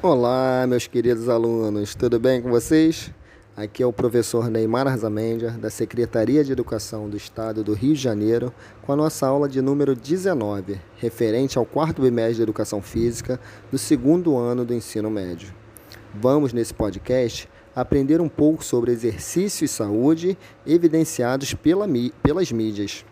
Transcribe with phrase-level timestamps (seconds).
[0.00, 3.10] Olá, meus queridos alunos, tudo bem com vocês?
[3.56, 8.00] Aqui é o professor Neymar Arzamendia, da Secretaria de Educação do Estado do Rio de
[8.00, 13.40] Janeiro, com a nossa aula de número 19, referente ao quarto bimestre de Educação Física
[13.72, 15.52] do segundo ano do ensino médio.
[16.14, 21.88] Vamos, nesse podcast, aprender um pouco sobre exercício e saúde evidenciados pela,
[22.22, 23.04] pelas mídias.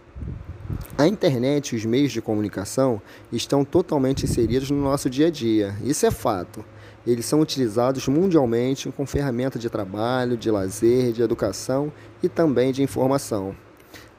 [0.97, 5.75] A internet e os meios de comunicação estão totalmente inseridos no nosso dia a dia,
[5.83, 6.65] isso é fato.
[7.07, 12.83] Eles são utilizados mundialmente como ferramenta de trabalho, de lazer, de educação e também de
[12.83, 13.55] informação.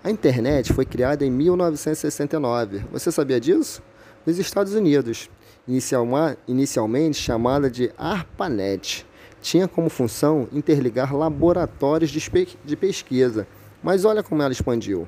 [0.03, 2.85] A internet foi criada em 1969.
[2.91, 3.83] Você sabia disso?
[4.25, 5.29] Nos Estados Unidos,
[6.47, 9.05] inicialmente chamada de ARPANET.
[9.41, 13.45] Tinha como função interligar laboratórios de pesquisa,
[13.83, 15.07] mas olha como ela expandiu.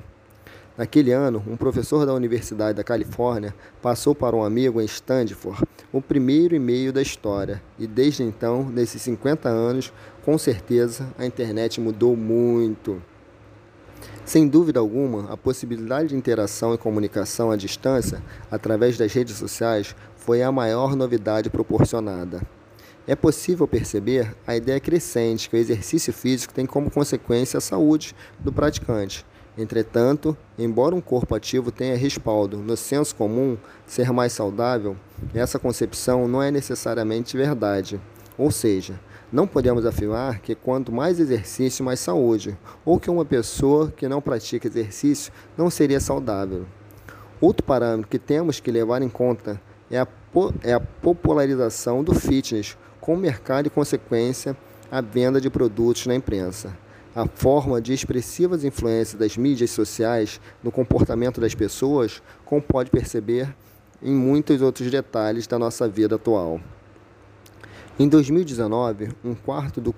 [0.80, 5.62] Naquele ano, um professor da Universidade da Califórnia passou para um amigo em Stanford
[5.92, 9.92] o primeiro e-mail da história, e desde então, nesses 50 anos,
[10.24, 13.02] com certeza a internet mudou muito.
[14.24, 19.94] Sem dúvida alguma, a possibilidade de interação e comunicação à distância através das redes sociais
[20.16, 22.40] foi a maior novidade proporcionada.
[23.06, 28.16] É possível perceber a ideia crescente que o exercício físico tem como consequência a saúde
[28.38, 29.26] do praticante
[29.60, 34.96] Entretanto, embora um corpo ativo tenha respaldo no senso comum ser mais saudável,
[35.34, 38.00] essa concepção não é necessariamente verdade.
[38.38, 38.98] Ou seja,
[39.30, 44.22] não podemos afirmar que quanto mais exercício, mais saúde, ou que uma pessoa que não
[44.22, 46.64] pratica exercício não seria saudável.
[47.38, 50.08] Outro parâmetro que temos que levar em conta é a,
[50.64, 54.56] é a popularização do fitness com mercado e, consequência,
[54.90, 56.74] a venda de produtos na imprensa
[57.14, 63.54] a forma de expressivas influências das mídias sociais no comportamento das pessoas, como pode perceber
[64.02, 66.60] em muitos outros detalhes da nossa vida atual.
[67.98, 69.94] Em 2019, um quarto do,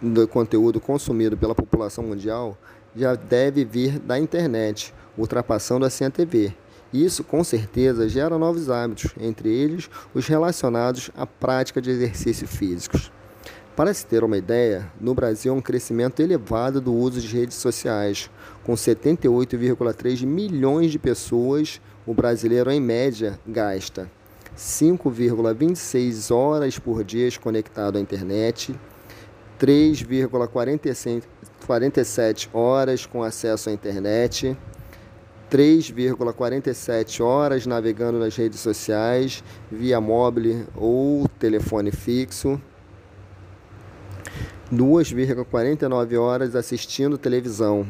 [0.00, 2.56] do conteúdo consumido pela população mundial
[2.94, 6.54] já deve vir da internet, ultrapassando a TV.
[6.92, 13.10] Isso, com certeza, gera novos hábitos, entre eles os relacionados à prática de exercícios físicos.
[13.76, 17.58] Para se ter uma ideia, no Brasil há um crescimento elevado do uso de redes
[17.58, 18.30] sociais,
[18.64, 24.10] com 78,3 milhões de pessoas, o brasileiro em média gasta
[24.56, 28.74] 5,26 horas por dia conectado à internet,
[29.60, 34.56] 3,47 horas com acesso à internet,
[35.50, 42.58] 3,47 horas navegando nas redes sociais via móvel ou telefone fixo.
[44.72, 47.86] 2,49 horas assistindo televisão.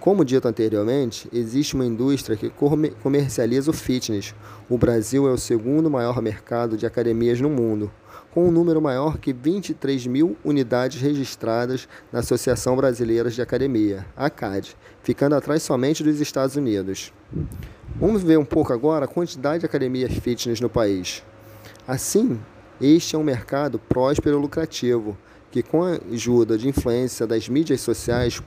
[0.00, 2.50] Como dito anteriormente, existe uma indústria que
[3.00, 4.34] comercializa o fitness.
[4.68, 7.92] O Brasil é o segundo maior mercado de academias no mundo,
[8.32, 14.76] com um número maior que 23 mil unidades registradas na Associação Brasileira de Academia, ACAD,
[15.04, 17.12] ficando atrás somente dos Estados Unidos.
[17.94, 21.22] Vamos ver um pouco agora a quantidade de academias fitness no país.
[21.86, 22.40] Assim,
[22.80, 25.16] este é um mercado próspero e lucrativo
[25.52, 28.40] que com a ajuda de influência das mídias sociais,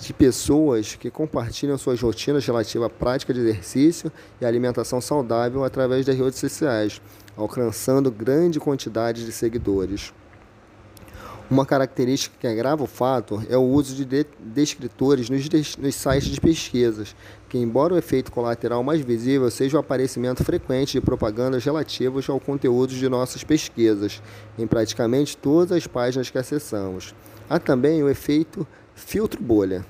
[0.00, 6.06] de pessoas que compartilham suas rotinas relativas à prática de exercício e alimentação saudável através
[6.06, 7.02] das redes sociais,
[7.36, 10.12] alcançando grande quantidade de seguidores.
[11.50, 16.40] Uma característica que agrava o fato é o uso de descritores nos, nos sites de
[16.40, 17.16] pesquisas,
[17.48, 22.38] que, embora o efeito colateral mais visível seja o aparecimento frequente de propagandas relativas ao
[22.38, 24.22] conteúdo de nossas pesquisas,
[24.56, 27.16] em praticamente todas as páginas que acessamos.
[27.48, 29.84] Há também o efeito filtro bolha.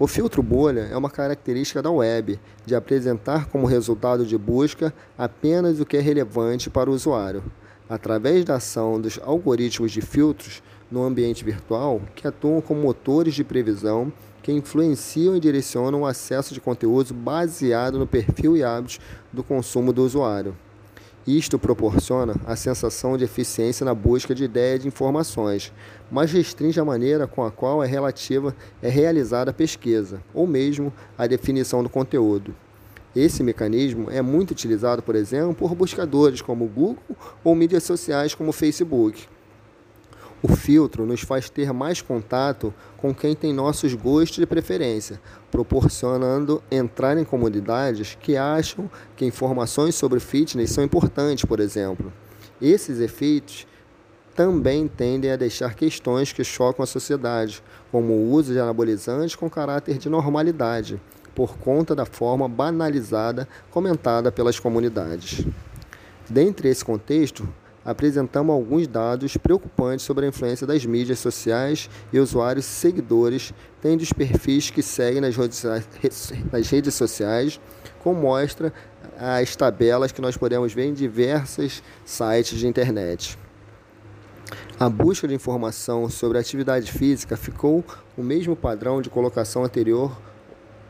[0.00, 5.78] O filtro bolha é uma característica da web, de apresentar como resultado de busca apenas
[5.78, 7.44] o que é relevante para o usuário
[7.88, 13.44] através da ação dos algoritmos de filtros no ambiente virtual, que atuam como motores de
[13.44, 19.00] previsão que influenciam e direcionam o acesso de conteúdos baseado no perfil e hábitos
[19.32, 20.56] do consumo do usuário.
[21.26, 25.72] Isto proporciona a sensação de eficiência na busca de ideias de informações,
[26.08, 30.92] mas restringe a maneira com a qual é relativa é realizada a pesquisa, ou mesmo
[31.18, 32.54] a definição do conteúdo.
[33.16, 37.02] Esse mecanismo é muito utilizado, por exemplo, por buscadores como Google
[37.42, 39.26] ou mídias sociais como Facebook.
[40.42, 45.18] O filtro nos faz ter mais contato com quem tem nossos gostos e preferência,
[45.50, 52.12] proporcionando entrar em comunidades que acham que informações sobre fitness são importantes, por exemplo.
[52.60, 53.66] Esses efeitos
[54.34, 59.48] também tendem a deixar questões que chocam a sociedade, como o uso de anabolizantes com
[59.48, 61.00] caráter de normalidade,
[61.36, 65.46] por conta da forma banalizada comentada pelas comunidades.
[66.28, 67.46] Dentre esse contexto,
[67.84, 73.52] apresentamos alguns dados preocupantes sobre a influência das mídias sociais e usuários seguidores
[73.82, 77.60] têm dos perfis que seguem nas redes sociais,
[78.02, 78.72] como mostra
[79.18, 83.38] as tabelas que nós podemos ver em diversos sites de internet.
[84.80, 87.84] A busca de informação sobre atividade física ficou
[88.16, 90.16] o mesmo padrão de colocação anterior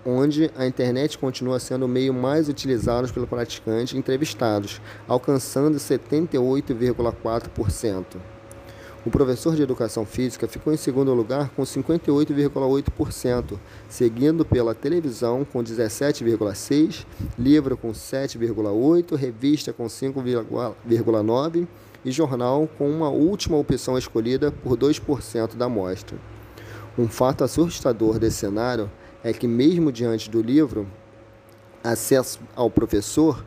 [0.06, 8.04] onde a internet continua sendo o meio mais utilizado pelo praticante entrevistados, alcançando 78,4%.
[9.04, 13.56] O professor de educação física ficou em segundo lugar com 58,8%,
[13.88, 17.06] seguido pela televisão com 17,6%,
[17.38, 21.68] livro com 7,8%, revista com 5,9%
[22.04, 26.18] e jornal com uma última opção escolhida por 2% da amostra.
[26.98, 28.90] Um fato assustador desse cenário
[29.22, 30.86] é que, mesmo diante do livro,
[31.82, 33.44] acesso ao professor,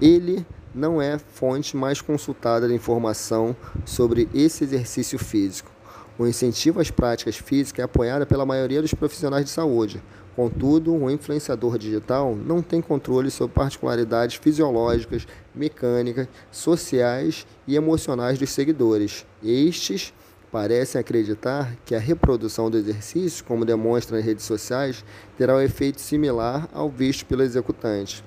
[0.00, 5.70] ele não é fonte mais consultada de informação sobre esse exercício físico.
[6.18, 10.02] O incentivo às práticas físicas é apoiado pela maioria dos profissionais de saúde.
[10.36, 18.50] Contudo, o influenciador digital não tem controle sobre particularidades fisiológicas, mecânicas, sociais e emocionais dos
[18.50, 19.26] seguidores.
[19.42, 20.12] Estes
[20.50, 25.04] parecem acreditar que a reprodução do exercício, como demonstra nas redes sociais,
[25.38, 28.24] terá um efeito similar ao visto pelo executante.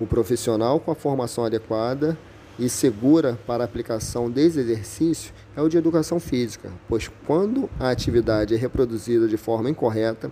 [0.00, 2.16] O profissional com a formação adequada
[2.58, 7.90] e segura para a aplicação desse exercício é o de educação física, pois quando a
[7.90, 10.30] atividade é reproduzida de forma incorreta,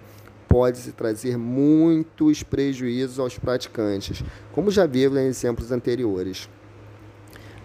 [0.49, 4.23] pode-se trazer muitos prejuízos aos praticantes,
[4.53, 6.49] como já vimos em exemplos anteriores.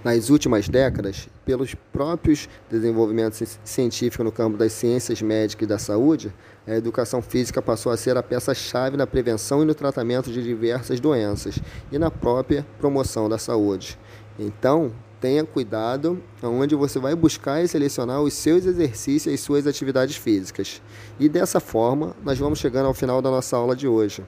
[0.03, 6.33] Nas últimas décadas, pelos próprios desenvolvimentos científicos no campo das ciências médicas e da saúde,
[6.67, 10.99] a educação física passou a ser a peça-chave na prevenção e no tratamento de diversas
[10.99, 11.57] doenças
[11.89, 13.97] e na própria promoção da saúde.
[14.37, 14.91] Então,
[15.21, 20.81] tenha cuidado aonde você vai buscar e selecionar os seus exercícios e suas atividades físicas.
[21.17, 24.21] E dessa forma, nós vamos chegando ao final da nossa aula de hoje.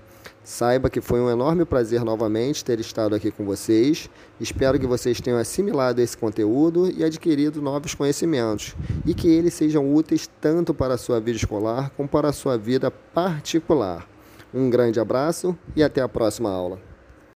[0.46, 4.08] Saiba que foi um enorme prazer novamente ter estado aqui com vocês.
[4.40, 8.76] Espero que vocês tenham assimilado esse conteúdo e adquirido novos conhecimentos
[9.08, 12.60] e que eles sejam úteis tanto para a sua vida escolar como para a sua
[12.60, 14.08] vida particular.
[14.54, 16.80] Um grande abraço e até a próxima aula.